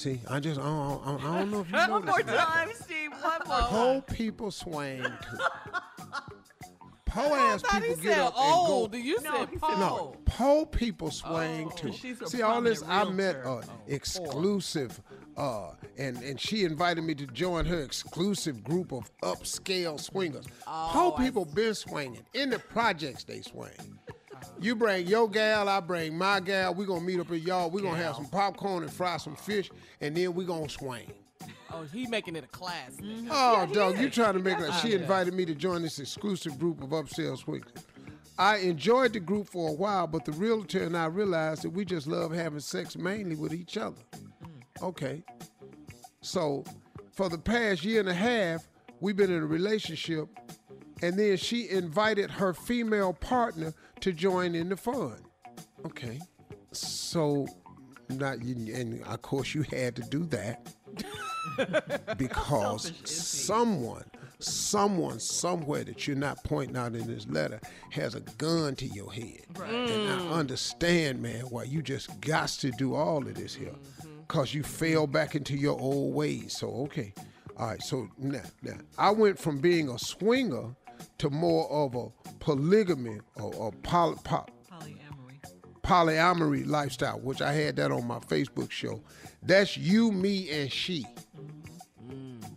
See, 0.01 0.19
I 0.31 0.41
just 0.41 0.59
I 0.59 0.65
don't, 0.65 1.25
I 1.25 1.39
don't 1.41 1.51
know 1.51 1.61
if 1.61 1.67
you 1.67 1.77
know 1.77 1.89
One 1.91 2.07
more 2.07 2.23
time, 2.23 2.71
Steve. 2.75 3.00
One 3.21 3.41
more. 3.47 3.61
Poor 3.69 4.03
people 4.03 4.51
swing 4.51 5.03
too. 5.03 5.39
Poor 7.11 7.37
ass 7.37 7.63
people 7.63 7.97
get 7.97 8.19
up 8.19 8.35
old. 8.37 8.95
and 8.95 9.03
go. 9.03 9.09
You 9.09 9.21
no, 9.23 9.37
said 9.39 9.61
poor. 9.61 9.77
No, 9.77 10.17
poor 10.27 10.65
people 10.67 11.11
swing 11.11 11.69
oh, 11.73 11.77
too. 11.77 11.93
See, 12.27 12.43
all 12.43 12.63
this 12.63 12.85
I 12.87 13.05
met 13.05 13.37
an 13.37 13.43
oh, 13.47 13.63
exclusive, 13.89 15.01
uh, 15.37 15.73
and 15.99 16.19
and 16.19 16.41
she 16.41 16.65
invited 16.65 17.03
me 17.03 17.17
to 17.17 17.27
join 17.27 17.65
her 17.67 17.83
exclusive 17.83 18.63
group 18.63 18.93
of 18.93 19.11
upscale 19.23 19.99
swingers. 19.99 20.47
Oh, 20.69 20.91
poor 20.93 21.25
people 21.25 21.45
been 21.47 21.75
swinging 21.75 22.23
in 22.33 22.51
the 22.51 22.61
projects. 22.61 23.25
They 23.25 23.43
swing. 23.43 23.99
You 24.61 24.77
bring 24.77 25.07
your 25.07 25.29
gal, 25.29 25.69
I 25.69 25.81
bring 25.81 26.17
my 26.17 26.39
gal. 26.39 26.75
We 26.75 26.87
gonna 26.87 27.01
meet 27.01 27.19
up 27.19 27.31
at 27.33 27.43
y'all. 27.43 27.71
We 27.71 27.83
gonna 27.83 27.97
have 27.97 28.15
some 28.15 28.27
popcorn 28.27 28.85
and 28.85 28.93
fry 28.93 29.17
some 29.17 29.35
fish, 29.35 29.69
and 30.01 30.17
then 30.17 30.33
we 30.35 30.45
gonna 30.45 30.69
swing. 30.69 31.11
Oh, 31.73 31.85
he 31.93 32.07
making 32.07 32.37
it 32.37 32.45
a 32.45 32.49
class. 32.49 32.93
Mm-hmm. 32.97 33.29
Oh, 33.31 33.67
yeah, 33.69 33.75
dog, 33.75 33.99
you 33.99 34.11
trying 34.11 34.35
to 34.35 34.41
make 34.41 34.59
it? 34.59 34.73
She 34.83 34.93
invited 34.93 35.35
me 35.35 35.45
to 35.47 35.55
join 35.55 35.83
this 35.83 35.99
exclusive 35.99 36.59
group 36.59 36.83
of 36.83 36.91
upscale 36.91 37.39
swingers. 37.39 37.73
I 38.39 38.57
enjoyed 38.57 39.13
the 39.13 39.21
group 39.21 39.49
for 39.49 39.69
a 39.69 39.73
while, 39.73 40.07
but 40.07 40.25
the 40.25 40.33
realtor 40.33 40.83
and 40.83 40.97
I 40.97 41.07
realized 41.07 41.63
that 41.63 41.71
we 41.71 41.85
just 41.85 42.07
love 42.07 42.33
having 42.33 42.61
sex 42.61 42.97
mainly 42.97 43.37
with 43.37 43.53
each 43.53 43.77
other. 43.77 44.01
Mm. 44.15 44.83
Okay. 44.83 45.23
So, 46.23 46.65
for 47.13 47.29
the 47.29 47.39
past 47.39 47.85
year 47.85 48.01
and 48.01 48.09
a 48.09 48.15
half, 48.15 48.67
we've 49.01 49.17
been 49.17 49.31
in 49.31 49.43
a 49.43 49.47
relationship, 49.47 50.29
and 51.03 51.19
then 51.19 51.37
she 51.37 51.69
invited 51.69 52.31
her 52.31 52.55
female 52.55 53.13
partner 53.13 53.75
to 54.01 54.13
join 54.13 54.55
in 54.55 54.71
the 54.71 54.77
fun. 54.77 55.19
Okay. 55.85 56.19
So, 56.73 57.47
not 58.09 58.39
and 58.39 59.03
of 59.05 59.23
course 59.23 59.55
you 59.55 59.63
had 59.63 59.95
to 59.97 60.03
do 60.03 60.25
that 60.27 60.75
because 62.17 62.93
someone, 63.05 64.05
someone 64.39 65.19
somewhere 65.19 65.85
that 65.85 66.07
you're 66.07 66.17
not 66.17 66.43
pointing 66.45 66.77
out 66.77 66.95
in 66.95 67.07
this 67.07 67.27
letter 67.29 67.61
has 67.91 68.15
a 68.15 68.21
gun 68.21 68.75
to 68.77 68.87
your 68.87 69.13
head. 69.13 69.45
Right. 69.59 69.71
And 69.71 70.13
I 70.13 70.17
mm. 70.17 70.33
understand, 70.33 71.23
man, 71.23 71.43
why 71.43 71.65
you 71.65 71.83
just 71.83 72.21
got 72.21 72.49
to 72.49 72.71
do 72.73 72.95
all 72.95 73.19
of 73.19 73.35
this 73.35 73.55
here. 73.55 73.69
Mm-hmm. 73.69 74.09
Cause 74.29 74.55
you 74.55 74.63
fell 74.63 75.07
back 75.07 75.35
into 75.35 75.57
your 75.57 75.79
old 75.79 76.15
ways. 76.15 76.57
So 76.57 76.69
okay. 76.85 77.13
All 77.57 77.67
right, 77.67 77.83
so 77.83 78.09
now, 78.17 78.41
now 78.63 78.79
I 78.97 79.11
went 79.11 79.39
from 79.39 79.59
being 79.59 79.91
a 79.91 79.99
swinger 79.99 80.75
to 81.19 81.29
more 81.29 81.71
of 81.71 81.95
a 81.95 82.07
polygamy 82.39 83.19
or, 83.37 83.55
or 83.55 83.73
poly, 83.83 84.17
poly, 84.25 84.47
polyamory. 84.73 85.41
polyamory 85.83 86.67
lifestyle, 86.67 87.21
which 87.21 87.43
I 87.43 87.53
had 87.53 87.77
that 87.77 87.93
on 87.93 88.07
my 88.07 88.19
Facebook 88.21 88.71
show. 88.71 89.03
That's 89.43 89.77
you, 89.77 90.11
me, 90.11 90.49
and 90.51 90.73
she. 90.73 91.05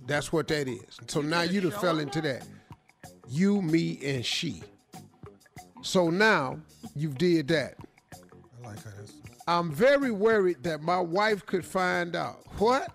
That's 0.06 0.32
what 0.32 0.48
that 0.50 0.68
is. 0.68 1.00
So 1.08 1.22
you 1.22 1.28
now 1.28 1.42
you 1.42 1.62
done 1.62 1.72
fell 1.72 2.00
into 2.00 2.22
that. 2.22 2.46
You, 3.28 3.62
me, 3.62 4.00
and 4.04 4.26
she. 4.26 4.64
So 5.82 6.10
now 6.10 6.60
you've 6.96 7.18
did 7.18 7.48
that. 7.50 7.76
I 8.14 8.68
like 8.68 8.84
how 8.84 8.92
that's. 8.98 9.14
I'm 9.48 9.72
very 9.72 10.12
worried 10.12 10.64
that 10.64 10.82
my 10.82 11.00
wife 11.00 11.46
could 11.46 11.66
find 11.66 12.16
out. 12.16 12.40
What? 12.60 12.92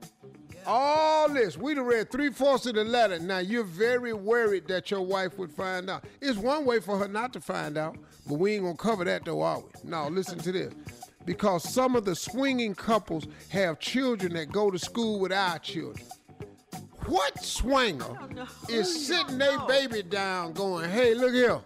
All 0.66 1.28
this. 1.28 1.56
We'd 1.58 1.76
have 1.76 1.86
read 1.86 2.10
three 2.10 2.30
fourths 2.30 2.66
of 2.66 2.74
the 2.74 2.84
letter. 2.84 3.18
Now 3.18 3.38
you're 3.38 3.64
very 3.64 4.12
worried 4.12 4.68
that 4.68 4.90
your 4.90 5.02
wife 5.02 5.38
would 5.38 5.52
find 5.52 5.90
out. 5.90 6.04
It's 6.20 6.38
one 6.38 6.64
way 6.64 6.80
for 6.80 6.98
her 6.98 7.08
not 7.08 7.32
to 7.34 7.40
find 7.40 7.76
out, 7.76 7.96
but 8.26 8.34
we 8.38 8.54
ain't 8.54 8.64
gonna 8.64 8.76
cover 8.76 9.04
that 9.04 9.24
though, 9.24 9.42
are 9.42 9.60
we? 9.60 9.68
No, 9.84 10.08
listen 10.08 10.38
to 10.38 10.52
this. 10.52 10.72
Because 11.24 11.68
some 11.68 11.96
of 11.96 12.04
the 12.04 12.16
swinging 12.16 12.74
couples 12.74 13.26
have 13.50 13.78
children 13.78 14.32
that 14.34 14.50
go 14.50 14.70
to 14.70 14.78
school 14.78 15.20
with 15.20 15.32
our 15.32 15.58
children. 15.58 16.06
What 17.06 17.42
swinger 17.42 18.18
is 18.68 19.06
sitting 19.06 19.38
their 19.38 19.58
baby 19.60 20.02
down 20.02 20.52
going, 20.52 20.90
hey, 20.90 21.14
look 21.14 21.32
here. 21.32 21.60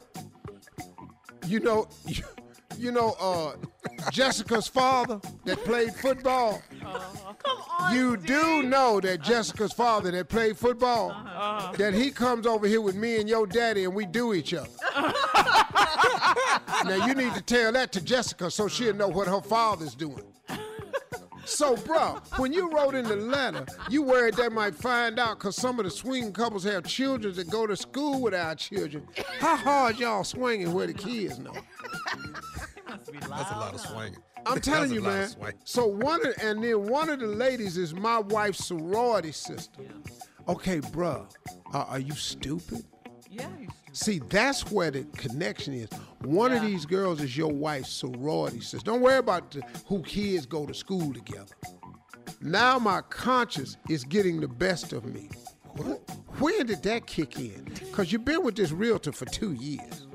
You 1.46 1.60
know, 1.60 1.88
you, 2.78 2.92
know, 2.92 3.14
uh, 3.20 3.52
Jessica's 4.10 4.68
father 4.68 5.20
that 5.44 5.58
played 5.64 5.94
football. 5.94 6.62
Uh-huh. 6.82 7.32
Come 7.42 7.58
on, 7.78 7.94
you 7.94 8.16
do 8.16 8.62
know 8.62 9.00
that 9.00 9.22
Jessica's 9.22 9.72
father 9.72 10.10
that 10.12 10.28
played 10.28 10.56
football, 10.56 11.10
uh-huh. 11.10 11.72
that 11.76 11.94
he 11.94 12.10
comes 12.10 12.46
over 12.46 12.66
here 12.66 12.80
with 12.80 12.94
me 12.94 13.20
and 13.20 13.28
your 13.28 13.46
daddy 13.46 13.84
and 13.84 13.94
we 13.94 14.06
do 14.06 14.34
each 14.34 14.54
other. 14.54 14.68
now 16.84 17.06
you 17.06 17.14
need 17.14 17.34
to 17.34 17.42
tell 17.42 17.72
that 17.72 17.92
to 17.92 18.00
Jessica 18.00 18.50
so 18.50 18.68
she'll 18.68 18.94
know 18.94 19.08
what 19.08 19.28
her 19.28 19.40
father's 19.40 19.94
doing. 19.94 20.22
So, 21.46 21.76
bro, 21.76 22.20
when 22.36 22.52
you 22.54 22.70
wrote 22.70 22.94
in 22.94 23.04
the 23.04 23.16
letter, 23.16 23.66
you 23.90 24.02
worried 24.02 24.34
they 24.34 24.48
might 24.48 24.74
find 24.74 25.18
out 25.18 25.38
because 25.38 25.56
some 25.56 25.78
of 25.78 25.84
the 25.84 25.90
swinging 25.90 26.32
couples 26.32 26.64
have 26.64 26.84
children 26.84 27.34
that 27.34 27.50
go 27.50 27.66
to 27.66 27.76
school 27.76 28.20
with 28.20 28.34
our 28.34 28.54
children. 28.54 29.06
How 29.40 29.56
hard 29.56 29.98
y'all 29.98 30.24
swinging 30.24 30.72
where 30.72 30.86
the 30.86 30.94
kids 30.94 31.38
know? 31.38 31.52
That's 32.86 33.10
a 33.50 33.58
lot 33.58 33.74
of 33.74 33.80
swinging. 33.80 34.18
I'm 34.46 34.60
telling 34.60 34.92
you, 34.92 35.02
man. 35.02 35.28
So 35.64 35.86
one 35.86 36.26
of, 36.26 36.34
and 36.40 36.62
then 36.62 36.86
one 36.86 37.08
of 37.10 37.20
the 37.20 37.26
ladies 37.26 37.76
is 37.76 37.94
my 37.94 38.18
wife's 38.18 38.66
sorority 38.66 39.32
sister. 39.32 39.82
Okay, 40.48 40.80
bruh, 40.80 41.26
uh, 41.72 41.78
are 41.88 41.98
you 41.98 42.12
stupid? 42.14 42.84
Yeah. 43.34 43.48
See, 43.92 44.18
that's 44.28 44.70
where 44.70 44.90
the 44.90 45.04
connection 45.16 45.74
is. 45.74 45.88
One 46.22 46.50
yeah. 46.50 46.58
of 46.58 46.62
these 46.64 46.84
girls 46.84 47.20
is 47.20 47.36
your 47.36 47.52
wife's 47.52 47.90
sorority 47.90 48.60
sister. 48.60 48.84
Don't 48.84 49.00
worry 49.00 49.18
about 49.18 49.52
the, 49.52 49.62
who 49.86 50.02
kids 50.02 50.46
go 50.46 50.66
to 50.66 50.74
school 50.74 51.12
together. 51.12 51.54
Now 52.40 52.78
my 52.78 53.00
conscience 53.02 53.76
is 53.88 54.04
getting 54.04 54.40
the 54.40 54.48
best 54.48 54.92
of 54.92 55.04
me. 55.04 55.30
wh- 55.78 56.40
when 56.40 56.66
did 56.66 56.82
that 56.82 57.06
kick 57.06 57.38
in? 57.38 57.64
Because 57.78 58.12
you've 58.12 58.24
been 58.24 58.42
with 58.42 58.56
this 58.56 58.72
realtor 58.72 59.12
for 59.12 59.26
two 59.26 59.52
years. 59.52 60.06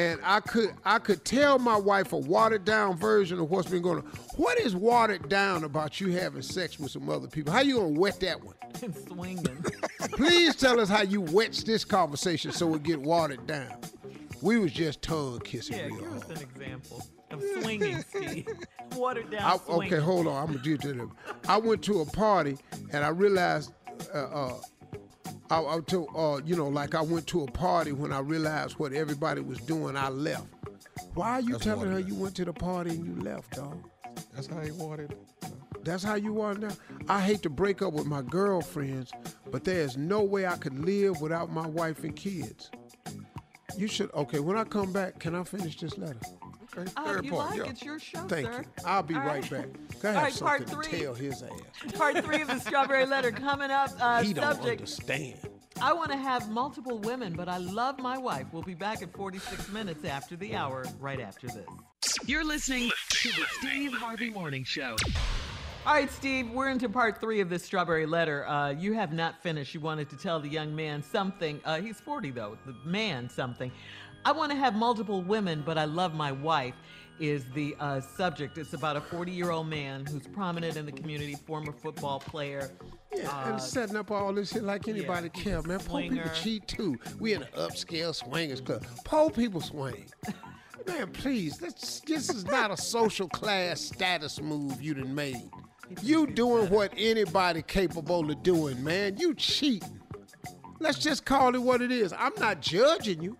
And 0.00 0.18
I 0.24 0.40
could 0.40 0.70
I 0.82 0.98
could 0.98 1.26
tell 1.26 1.58
my 1.58 1.76
wife 1.76 2.14
a 2.14 2.16
watered 2.16 2.64
down 2.64 2.96
version 2.96 3.38
of 3.38 3.50
what's 3.50 3.68
been 3.68 3.82
going 3.82 3.98
on. 3.98 4.04
What 4.36 4.58
is 4.58 4.74
watered 4.74 5.28
down 5.28 5.64
about 5.64 6.00
you 6.00 6.12
having 6.12 6.40
sex 6.40 6.80
with 6.80 6.90
some 6.92 7.10
other 7.10 7.28
people? 7.28 7.52
How 7.52 7.60
you 7.60 7.76
gonna 7.76 7.88
wet 7.88 8.18
that 8.20 8.42
one? 8.42 8.54
And 8.82 8.96
swinging. 9.08 9.62
Please 10.12 10.56
tell 10.56 10.80
us 10.80 10.88
how 10.88 11.02
you 11.02 11.20
wet 11.20 11.52
this 11.66 11.84
conversation 11.84 12.50
so 12.50 12.74
it 12.76 12.82
get 12.82 12.98
watered 12.98 13.46
down. 13.46 13.76
We 14.40 14.58
was 14.58 14.72
just 14.72 15.02
tongue 15.02 15.40
kissing 15.40 15.76
yeah, 15.76 15.86
real 15.86 15.96
give 15.98 16.12
us 16.14 16.30
an 16.30 16.40
example 16.40 17.04
of 17.30 17.42
swinging, 17.60 18.02
Steve. 18.08 18.48
Watered 18.96 19.30
down 19.30 19.42
I, 19.42 19.56
swinging. 19.58 19.92
okay, 19.92 20.02
hold 20.02 20.28
on. 20.28 20.36
I'm 20.40 20.46
gonna 20.46 20.62
do 20.64 20.74
it 20.74 20.80
to 20.82 20.94
them. 20.94 21.12
I 21.46 21.58
went 21.58 21.82
to 21.84 22.00
a 22.00 22.06
party 22.06 22.56
and 22.90 23.04
I 23.04 23.08
realized, 23.08 23.72
uh, 24.14 24.18
uh, 24.18 24.54
I, 25.50 25.60
I 25.60 25.80
to, 25.86 26.06
uh, 26.08 26.40
you 26.44 26.56
know, 26.56 26.68
like 26.68 26.94
I 26.94 27.02
went 27.02 27.26
to 27.28 27.42
a 27.42 27.50
party 27.50 27.92
when 27.92 28.12
I 28.12 28.20
realized 28.20 28.78
what 28.78 28.92
everybody 28.92 29.40
was 29.40 29.58
doing. 29.58 29.96
I 29.96 30.08
left. 30.08 30.46
Why 31.14 31.30
are 31.30 31.40
you 31.40 31.52
That's 31.52 31.64
telling 31.64 31.90
her 31.90 31.98
you 31.98 32.14
went 32.14 32.36
to 32.36 32.44
the 32.44 32.52
party 32.52 32.90
and 32.90 33.04
you 33.04 33.22
left, 33.22 33.52
dog? 33.56 33.84
That's 34.32 34.46
how 34.46 34.60
he 34.60 34.70
wanted. 34.70 35.16
That's 35.82 36.02
how 36.02 36.14
you 36.14 36.40
are 36.40 36.54
now. 36.54 36.70
I 37.08 37.20
hate 37.20 37.42
to 37.42 37.50
break 37.50 37.82
up 37.82 37.94
with 37.94 38.06
my 38.06 38.22
girlfriends, 38.22 39.12
but 39.50 39.64
there 39.64 39.80
is 39.80 39.96
no 39.96 40.22
way 40.22 40.46
I 40.46 40.56
could 40.56 40.78
live 40.78 41.20
without 41.20 41.50
my 41.52 41.66
wife 41.66 42.04
and 42.04 42.14
kids. 42.14 42.70
You 43.76 43.86
should. 43.86 44.12
Okay, 44.14 44.40
when 44.40 44.56
I 44.56 44.64
come 44.64 44.92
back, 44.92 45.18
can 45.18 45.34
I 45.34 45.42
finish 45.42 45.78
this 45.78 45.96
letter? 45.96 46.20
Okay, 46.76 46.90
Uh, 46.96 47.04
third 47.04 47.24
you 47.24 47.30
point. 47.32 47.50
like 47.50 47.58
yeah. 47.58 47.70
it's 47.70 47.82
your 47.82 47.98
show, 47.98 48.20
Thank 48.28 48.46
sir. 48.52 48.60
you. 48.62 48.84
I'll 48.86 49.02
be 49.02 49.14
All 49.14 49.20
right, 49.22 49.48
back. 49.50 49.66
Go 50.02 50.08
All 50.10 50.14
right, 50.14 50.38
part 50.40 50.68
something 50.68 50.82
to 50.82 50.88
three. 50.90 51.00
tell 51.00 51.14
his 51.14 51.42
ass. 51.42 51.92
Part 51.96 52.24
three 52.24 52.40
of 52.42 52.48
the 52.48 52.58
Strawberry 52.60 53.06
Letter 53.06 53.32
coming 53.32 53.70
up. 53.70 53.90
Uh, 54.00 54.22
he 54.22 54.32
don't 54.32 54.44
subject: 54.54 54.80
understand. 54.82 55.38
I 55.82 55.92
want 55.94 56.10
to 56.12 56.16
have 56.18 56.50
multiple 56.50 56.98
women, 56.98 57.32
but 57.34 57.48
I 57.48 57.56
love 57.58 57.98
my 57.98 58.18
wife. 58.18 58.46
We'll 58.52 58.62
be 58.62 58.74
back 58.74 59.02
at 59.02 59.12
46 59.14 59.70
minutes 59.72 60.04
after 60.04 60.36
the 60.36 60.54
hour, 60.54 60.84
right 61.00 61.20
after 61.20 61.46
this. 61.46 61.66
You're 62.26 62.44
listening 62.44 62.90
to 63.10 63.28
the 63.30 63.44
Steve 63.60 63.92
Harvey 63.94 64.28
Morning 64.30 64.62
Show. 64.64 64.96
All 65.86 65.94
right, 65.94 66.10
Steve, 66.12 66.50
we're 66.50 66.68
into 66.68 66.90
part 66.90 67.18
three 67.18 67.40
of 67.40 67.48
this 67.48 67.64
strawberry 67.64 68.04
letter. 68.04 68.46
Uh, 68.46 68.70
you 68.72 68.92
have 68.92 69.14
not 69.14 69.42
finished. 69.42 69.72
You 69.72 69.80
wanted 69.80 70.10
to 70.10 70.16
tell 70.18 70.38
the 70.38 70.48
young 70.48 70.76
man 70.76 71.02
something. 71.02 71.58
Uh, 71.64 71.80
he's 71.80 71.98
40, 71.98 72.30
though, 72.32 72.58
the 72.66 72.74
man 72.84 73.30
something. 73.30 73.72
I 74.24 74.32
want 74.32 74.52
to 74.52 74.56
have 74.58 74.74
multiple 74.74 75.22
women, 75.22 75.62
but 75.64 75.78
I 75.78 75.84
love 75.84 76.14
my 76.14 76.32
wife, 76.32 76.74
is 77.18 77.44
the 77.54 77.76
uh, 77.78 78.00
subject. 78.00 78.58
It's 78.58 78.72
about 78.72 78.96
a 78.96 79.00
40 79.00 79.30
year 79.30 79.50
old 79.50 79.68
man 79.68 80.06
who's 80.06 80.26
prominent 80.26 80.76
in 80.76 80.86
the 80.86 80.92
community, 80.92 81.34
former 81.46 81.72
football 81.72 82.20
player. 82.20 82.70
Yeah, 83.14 83.28
Uh, 83.28 83.52
and 83.52 83.60
setting 83.60 83.96
up 83.96 84.10
all 84.10 84.32
this 84.32 84.52
shit 84.52 84.62
like 84.62 84.88
anybody 84.88 85.30
he's 85.34 85.44
care, 85.44 85.62
man. 85.62 85.80
Poor 85.80 86.02
people 86.02 86.30
cheat 86.34 86.66
too. 86.66 86.98
We 87.18 87.34
in 87.34 87.42
an 87.42 87.48
upscale 87.56 88.14
swingers 88.14 88.60
club. 88.60 88.84
Poor 89.04 89.30
people 89.30 89.60
swing. 89.60 90.06
man, 90.86 91.08
please, 91.12 91.58
this, 91.58 92.00
this 92.00 92.30
is 92.30 92.46
not 92.46 92.70
a 92.70 92.76
social 92.76 93.28
class 93.28 93.80
status 93.80 94.40
move 94.40 94.80
you 94.80 94.94
done 94.94 95.14
made. 95.14 95.50
You 96.02 96.26
doing 96.26 96.70
what 96.70 96.92
anybody 96.96 97.62
capable 97.62 98.30
of 98.30 98.42
doing, 98.42 98.82
man. 98.84 99.16
You 99.18 99.34
cheating. 99.34 100.00
Let's 100.78 100.98
just 100.98 101.24
call 101.24 101.54
it 101.54 101.60
what 101.60 101.82
it 101.82 101.90
is. 101.90 102.14
I'm 102.16 102.32
not 102.38 102.62
judging 102.62 103.20
you, 103.20 103.36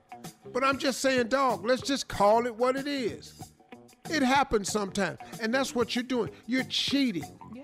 but 0.52 0.64
I'm 0.64 0.78
just 0.78 1.00
saying, 1.00 1.28
dog, 1.28 1.64
let's 1.64 1.83
just 1.83 2.09
call 2.09 2.47
it 2.47 2.54
what 2.54 2.76
it 2.76 2.87
is. 2.87 3.35
It 4.09 4.23
happens 4.23 4.71
sometimes, 4.71 5.19
and 5.40 5.54
that's 5.54 5.75
what 5.75 5.95
you're 5.95 6.02
doing. 6.02 6.30
You're 6.47 6.64
cheating. 6.64 7.38
Yeah. 7.54 7.62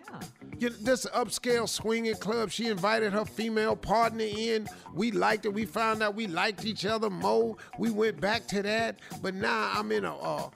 You 0.58 0.70
know, 0.70 0.76
this 0.80 1.04
upscale 1.06 1.68
swinging 1.68 2.14
club, 2.16 2.50
she 2.50 2.68
invited 2.68 3.12
her 3.12 3.24
female 3.24 3.76
partner 3.76 4.24
in. 4.24 4.68
We 4.94 5.10
liked 5.10 5.44
it. 5.44 5.52
We 5.52 5.64
found 5.64 6.02
out 6.02 6.14
we 6.14 6.28
liked 6.28 6.64
each 6.64 6.86
other 6.86 7.10
more. 7.10 7.56
We 7.78 7.90
went 7.90 8.20
back 8.20 8.46
to 8.48 8.62
that. 8.62 9.00
But 9.20 9.34
now 9.34 9.72
I'm 9.74 9.92
in 9.92 10.04
a, 10.04 10.16
uh, 10.16 10.48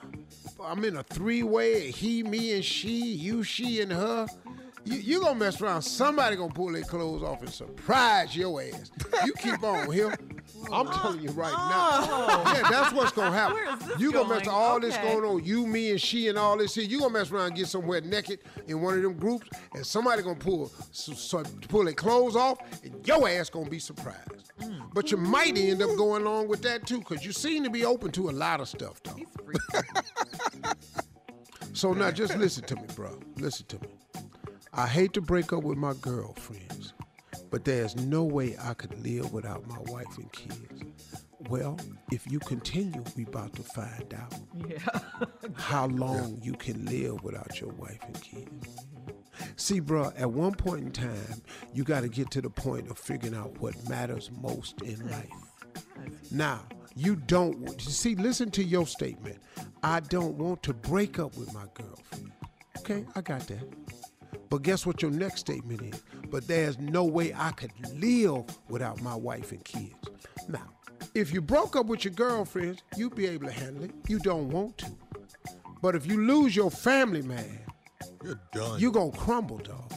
I'm 0.63 0.85
in 0.85 0.97
a 0.97 1.03
three-way. 1.03 1.91
He, 1.91 2.23
me, 2.23 2.55
and 2.55 2.65
she. 2.65 3.13
You, 3.15 3.43
she, 3.43 3.81
and 3.81 3.93
her. 3.93 4.27
You, 4.85 4.97
you 4.97 5.21
gonna 5.21 5.39
mess 5.39 5.61
around. 5.61 5.83
Somebody 5.83 6.37
gonna 6.37 6.53
pull 6.53 6.73
their 6.73 6.83
clothes 6.83 7.23
off 7.23 7.43
and 7.43 7.51
surprise 7.51 8.35
your 8.35 8.63
ass. 8.63 8.91
You 9.27 9.35
keep 9.35 9.63
on 9.63 9.93
here. 9.93 10.17
I'm 10.73 10.87
telling 10.87 11.21
you 11.21 11.31
right 11.31 11.53
now. 11.53 12.43
Yeah, 12.53 12.69
that's 12.71 12.93
what's 12.93 13.13
gonna 13.13 13.35
happen. 13.35 13.55
Where 13.55 13.75
is 13.75 13.81
this 13.87 14.01
you 14.01 14.13
gonna 14.13 14.29
mess 14.29 14.45
going? 14.45 14.57
all 14.57 14.81
this 14.81 14.95
Okay. 14.97 15.13
going 15.13 15.25
on. 15.25 15.45
You, 15.45 15.67
me, 15.67 15.91
and 15.91 16.01
she, 16.01 16.29
and 16.29 16.39
all 16.39 16.57
this 16.57 16.75
here. 16.75 16.85
You 16.85 17.01
gonna 17.01 17.13
mess 17.13 17.31
around 17.31 17.47
and 17.49 17.57
get 17.57 17.69
somewhere 17.69 18.01
naked 18.01 18.41
in 18.67 18.81
one 18.81 18.97
of 18.97 19.03
them 19.03 19.15
groups, 19.15 19.49
and 19.75 19.85
somebody 19.87 20.23
gonna 20.23 20.35
pull 20.37 20.71
so, 20.93 21.13
so, 21.13 21.43
pull 21.69 21.85
their 21.85 21.95
clothes 21.95 22.37
off, 22.37 22.59
and 22.85 23.07
your 23.07 23.29
ass 23.29 23.51
gonna 23.51 23.69
be 23.71 23.79
surprised. 23.79 24.53
Mm. 24.61 24.93
But 24.93 25.11
you 25.11 25.17
might 25.17 25.57
end 25.57 25.83
up 25.83 25.97
going 25.97 26.23
along 26.23 26.49
with 26.49 26.63
that 26.63 26.87
too, 26.87 27.01
cause 27.01 27.25
you 27.25 27.33
seem 27.33 27.65
to 27.65 27.71
be 27.71 27.85
open 27.85 28.11
to 28.13 28.29
a 28.31 28.33
lot 28.33 28.61
of 28.61 28.69
stuff, 28.69 29.03
though. 29.03 29.17
He's. 29.17 29.27
So 31.73 31.93
now 31.93 32.11
just 32.11 32.37
listen 32.37 32.65
to 32.65 32.77
me, 32.77 32.83
bro. 32.95 33.19
Listen 33.37 33.67
to 33.69 33.79
me. 33.81 33.89
I 34.73 34.87
hate 34.87 35.13
to 35.15 35.21
break 35.21 35.53
up 35.53 35.63
with 35.63 35.79
my 35.79 35.95
girlfriends, 36.01 36.93
but 37.51 37.65
there's 37.65 37.97
no 37.97 38.25
way 38.25 38.57
I 38.61 38.75
could 38.75 38.99
live 39.05 39.33
without 39.33 39.67
my 39.67 39.79
wife 39.87 40.17
and 40.17 40.31
kids. 40.33 40.83
Well, 41.49 41.79
if 42.13 42.31
you 42.31 42.39
continue, 42.39 43.03
we 43.17 43.25
about 43.25 43.55
to 43.55 43.63
find 43.63 44.15
out 44.15 44.35
yeah. 44.69 45.01
how 45.55 45.87
long 45.87 46.39
you 46.43 46.53
can 46.53 46.85
live 46.85 47.23
without 47.25 47.61
your 47.61 47.71
wife 47.71 47.99
and 48.07 48.21
kids. 48.21 48.87
See, 49.57 49.81
bro, 49.81 50.13
at 50.17 50.31
one 50.31 50.55
point 50.55 50.83
in 50.83 50.93
time, 50.93 51.43
you 51.73 51.83
got 51.83 52.03
to 52.03 52.09
get 52.09 52.31
to 52.33 52.41
the 52.41 52.51
point 52.51 52.91
of 52.91 52.99
figuring 52.99 53.35
out 53.35 53.59
what 53.61 53.75
matters 53.89 54.31
most 54.41 54.81
in 54.83 55.09
life. 55.11 55.29
Now, 56.31 56.61
you 56.95 57.17
don't 57.17 57.61
you 57.61 57.91
see. 57.91 58.15
Listen 58.15 58.51
to 58.53 58.65
your 58.65 58.87
statement. 58.87 59.39
I 59.83 60.01
don't 60.01 60.37
want 60.37 60.63
to 60.65 60.75
break 60.75 61.19
up 61.19 61.37
with 61.37 61.53
my 61.55 61.65
girlfriend. 61.75 62.33
Okay, 62.79 63.01
uh-huh. 63.01 63.13
I 63.17 63.21
got 63.23 63.47
that. 63.49 63.65
But 64.49 64.63
guess 64.63 64.85
what 64.85 65.01
your 65.01 65.11
next 65.11 65.41
statement 65.41 65.83
is? 65.83 66.03
But 66.31 66.47
there's 66.49 66.79
no 66.79 67.05
way 67.05 67.35
I 67.37 67.53
could 67.53 67.73
live 67.95 68.45
without 68.69 69.01
my 69.03 69.15
wife 69.17 69.53
and 69.53 69.65
kids. 69.65 69.95
Now, 70.49 70.69
if 71.15 71.33
you 71.33 71.41
broke 71.43 71.77
up 71.77 71.87
with 71.87 72.05
your 72.05 72.15
girlfriends, 72.15 72.83
you'd 72.97 73.17
be 73.17 73.27
able 73.27 73.47
to 73.47 73.53
handle 73.53 73.85
it. 73.85 73.93
You 74.09 74.19
don't 74.21 74.51
want 74.51 74.79
to. 74.79 74.91
But 75.83 75.95
if 75.97 76.07
you 76.07 76.21
lose 76.27 76.55
your 76.57 76.71
family, 76.71 77.23
man, 77.23 77.61
You're 78.25 78.41
done. 78.53 78.81
You're 78.81 78.93
gonna 78.93 79.13
crumble, 79.13 79.59
dog. 79.59 79.93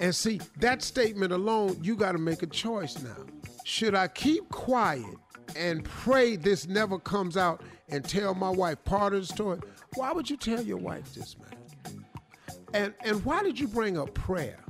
And 0.00 0.14
see, 0.14 0.40
that 0.58 0.82
statement 0.82 1.32
alone, 1.32 1.78
you 1.82 1.96
gotta 1.96 2.18
make 2.18 2.42
a 2.42 2.46
choice 2.46 3.00
now. 3.02 3.16
Should 3.64 3.94
I 3.94 4.08
keep 4.08 4.48
quiet 4.50 5.04
and 5.56 5.84
pray 5.84 6.36
this 6.36 6.68
never 6.68 6.98
comes 6.98 7.36
out 7.36 7.62
and 7.88 8.04
tell 8.04 8.34
my 8.34 8.50
wife 8.50 8.82
part 8.84 9.14
of 9.14 9.22
the 9.22 9.26
story? 9.26 9.60
Why 9.94 10.12
would 10.12 10.30
you 10.30 10.36
tell 10.36 10.62
your 10.62 10.78
wife 10.78 11.14
this, 11.14 11.36
man? 11.38 12.04
And 12.74 12.94
and 13.04 13.24
why 13.24 13.42
did 13.42 13.58
you 13.60 13.68
bring 13.68 13.98
up 13.98 14.14
prayer? 14.14 14.61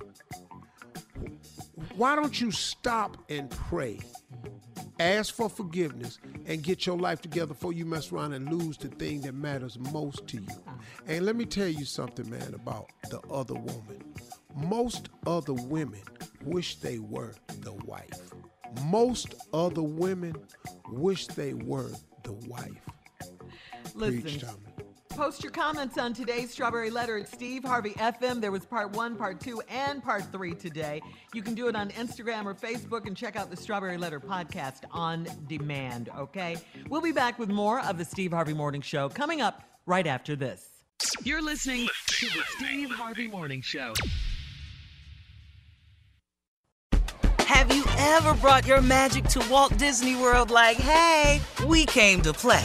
Why 1.97 2.17
don't 2.17 2.41
you 2.41 2.51
stop 2.51 3.17
and 3.29 3.51
pray? 3.51 4.01
Ask 4.99 5.35
for 5.35 5.49
forgiveness 5.49 6.19
and 6.47 6.63
get 6.63 6.87
your 6.87 6.97
life 6.97 7.21
together 7.21 7.49
before 7.49 7.73
you 7.73 7.85
mess 7.85 8.13
around 8.13 8.33
and 8.33 8.53
lose 8.53 8.79
the 8.79 8.89
thing 8.89 9.21
that 9.23 9.35
matters 9.35 9.79
most 9.79 10.27
to 10.29 10.39
you. 10.39 10.63
And 11.07 11.27
let 11.27 11.37
me 11.37 11.45
tell 11.45 11.69
you 11.69 11.85
something, 11.85 12.29
man, 12.31 12.55
about 12.55 12.87
the 13.11 13.21
other 13.31 13.55
woman. 13.55 14.15
Most 14.55 15.09
other 15.27 15.55
women 15.55 16.03
wish 16.45 16.77
they 16.77 16.99
were 16.99 17.35
the 17.61 17.73
wife. 17.73 18.33
Most 18.85 19.35
other 19.53 19.83
women 19.83 20.35
wish 20.89 21.27
they 21.29 21.55
were 21.55 21.91
the 22.23 22.33
wife. 22.33 22.89
Listen, 23.95 24.41
Tommy. 24.41 24.72
Post 25.17 25.43
your 25.43 25.53
comments 25.53 25.99
on 25.99 26.15
today's 26.15 26.51
Strawberry 26.51 26.91
Letter 26.91 27.19
at 27.19 27.29
Steve 27.29 27.65
Harvey 27.65 27.91
FM. 27.93 28.41
There 28.41 28.51
was 28.51 28.65
part 28.65 28.93
one, 28.93 29.15
part 29.15 29.41
two, 29.41 29.61
and 29.69 30.03
part 30.03 30.25
three 30.33 30.55
today. 30.55 31.03
You 31.35 31.43
can 31.43 31.55
do 31.55 31.69
it 31.69 31.77
on 31.77 31.91
Instagram 31.91 32.47
or 32.47 32.55
Facebook 32.55 33.07
and 33.07 33.17
check 33.17 33.37
out 33.37 33.51
the 33.51 33.57
Strawberry 33.57 33.99
Letter 33.99 34.19
podcast 34.19 34.81
on 34.91 35.27
demand, 35.49 36.09
okay? 36.19 36.57
We'll 36.89 37.03
be 37.03 37.13
back 37.13 37.39
with 37.39 37.51
more 37.51 37.81
of 37.81 37.99
the 37.99 38.05
Steve 38.05 38.33
Harvey 38.33 38.55
Morning 38.55 38.81
Show 38.81 39.11
coming 39.11 39.41
up 39.43 39.63
right 39.87 40.07
after 40.07 40.35
this. 40.35 40.67
You're 41.23 41.43
listening 41.43 41.89
to 42.07 42.27
the 42.27 42.43
Steve 42.57 42.91
Harvey 42.91 43.29
Morning 43.29 43.61
Show. 43.61 43.93
Have 47.41 47.75
you 47.75 47.85
ever 47.99 48.35
brought 48.35 48.67
your 48.67 48.81
magic 48.81 49.25
to 49.25 49.47
Walt 49.51 49.77
Disney 49.77 50.17
World 50.17 50.51
like, 50.51 50.79
hey, 50.79 51.41
we 51.67 51.85
came 51.85 52.23
to 52.23 52.33
play? 52.33 52.65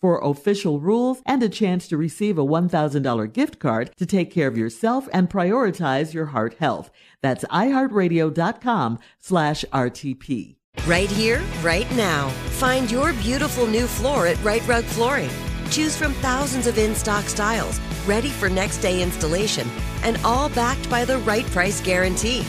for 0.00 0.18
official 0.20 0.80
rules 0.80 1.22
and 1.26 1.42
a 1.42 1.48
chance 1.48 1.88
to 1.88 1.96
receive 1.96 2.38
a 2.38 2.44
$1,000 2.44 3.32
gift 3.32 3.58
card 3.58 3.90
to 3.96 4.06
take 4.06 4.30
care 4.30 4.48
of 4.48 4.56
yourself 4.56 5.08
and 5.12 5.30
prioritize 5.30 6.14
your 6.14 6.26
heart 6.26 6.54
health. 6.54 6.90
That's 7.22 7.44
iHeartRadio.com 7.44 8.98
slash 9.18 9.64
RTP. 9.72 10.56
Right 10.86 11.10
here, 11.10 11.42
right 11.62 11.90
now. 11.96 12.28
Find 12.60 12.90
your 12.90 13.12
beautiful 13.14 13.66
new 13.66 13.86
floor 13.86 14.26
at 14.26 14.42
Rite 14.44 14.66
Rug 14.66 14.84
Flooring. 14.84 15.30
Choose 15.70 15.96
from 15.96 16.12
thousands 16.14 16.66
of 16.66 16.78
in 16.78 16.94
stock 16.94 17.24
styles, 17.24 17.78
ready 18.06 18.28
for 18.28 18.48
next 18.48 18.78
day 18.78 19.02
installation, 19.02 19.68
and 20.02 20.18
all 20.24 20.48
backed 20.50 20.88
by 20.88 21.04
the 21.04 21.18
right 21.18 21.44
price 21.46 21.80
guarantee. 21.80 22.44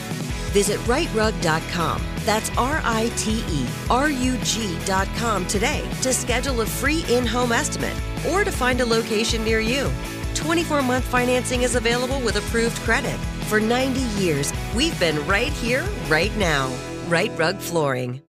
Visit 0.50 0.80
riterug.com. 0.82 2.02
That's 2.26 2.50
R 2.58 2.82
I 2.84 3.12
T 3.16 3.44
E 3.50 3.66
R 3.90 4.10
U 4.10 4.38
G.com 4.44 5.48
today 5.48 5.88
to 6.02 6.14
schedule 6.14 6.62
a 6.62 6.66
free 6.66 7.06
in 7.10 7.26
home 7.26 7.52
estimate 7.52 7.96
or 8.30 8.44
to 8.44 8.52
find 8.52 8.82
a 8.82 8.86
location 8.86 9.44
near 9.44 9.60
you. 9.60 9.90
24 10.36 10.82
month 10.82 11.06
financing 11.06 11.64
is 11.64 11.76
available 11.76 12.20
with 12.22 12.36
approved 12.36 12.78
credit. 12.80 13.18
For 13.50 13.60
90 13.60 14.00
years, 14.22 14.54
we've 14.76 14.98
been 15.00 15.26
right 15.28 15.52
here, 15.52 15.84
right 16.08 16.36
now. 16.38 16.72
Rite 17.08 17.38
Rug 17.38 17.58
Flooring. 17.58 18.22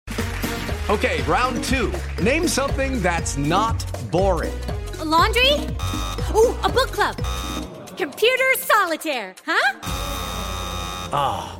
Okay, 0.88 1.22
round 1.22 1.62
two. 1.62 1.92
Name 2.20 2.48
something 2.48 3.00
that's 3.00 3.36
not 3.36 3.84
boring. 4.10 4.52
A 4.98 5.04
laundry? 5.04 5.52
Ooh, 6.34 6.56
a 6.64 6.68
book 6.68 6.90
club. 6.90 7.16
Computer 7.96 8.54
solitaire, 8.56 9.34
huh? 9.46 9.78
Ah, 11.12 11.58
oh, 11.58 11.59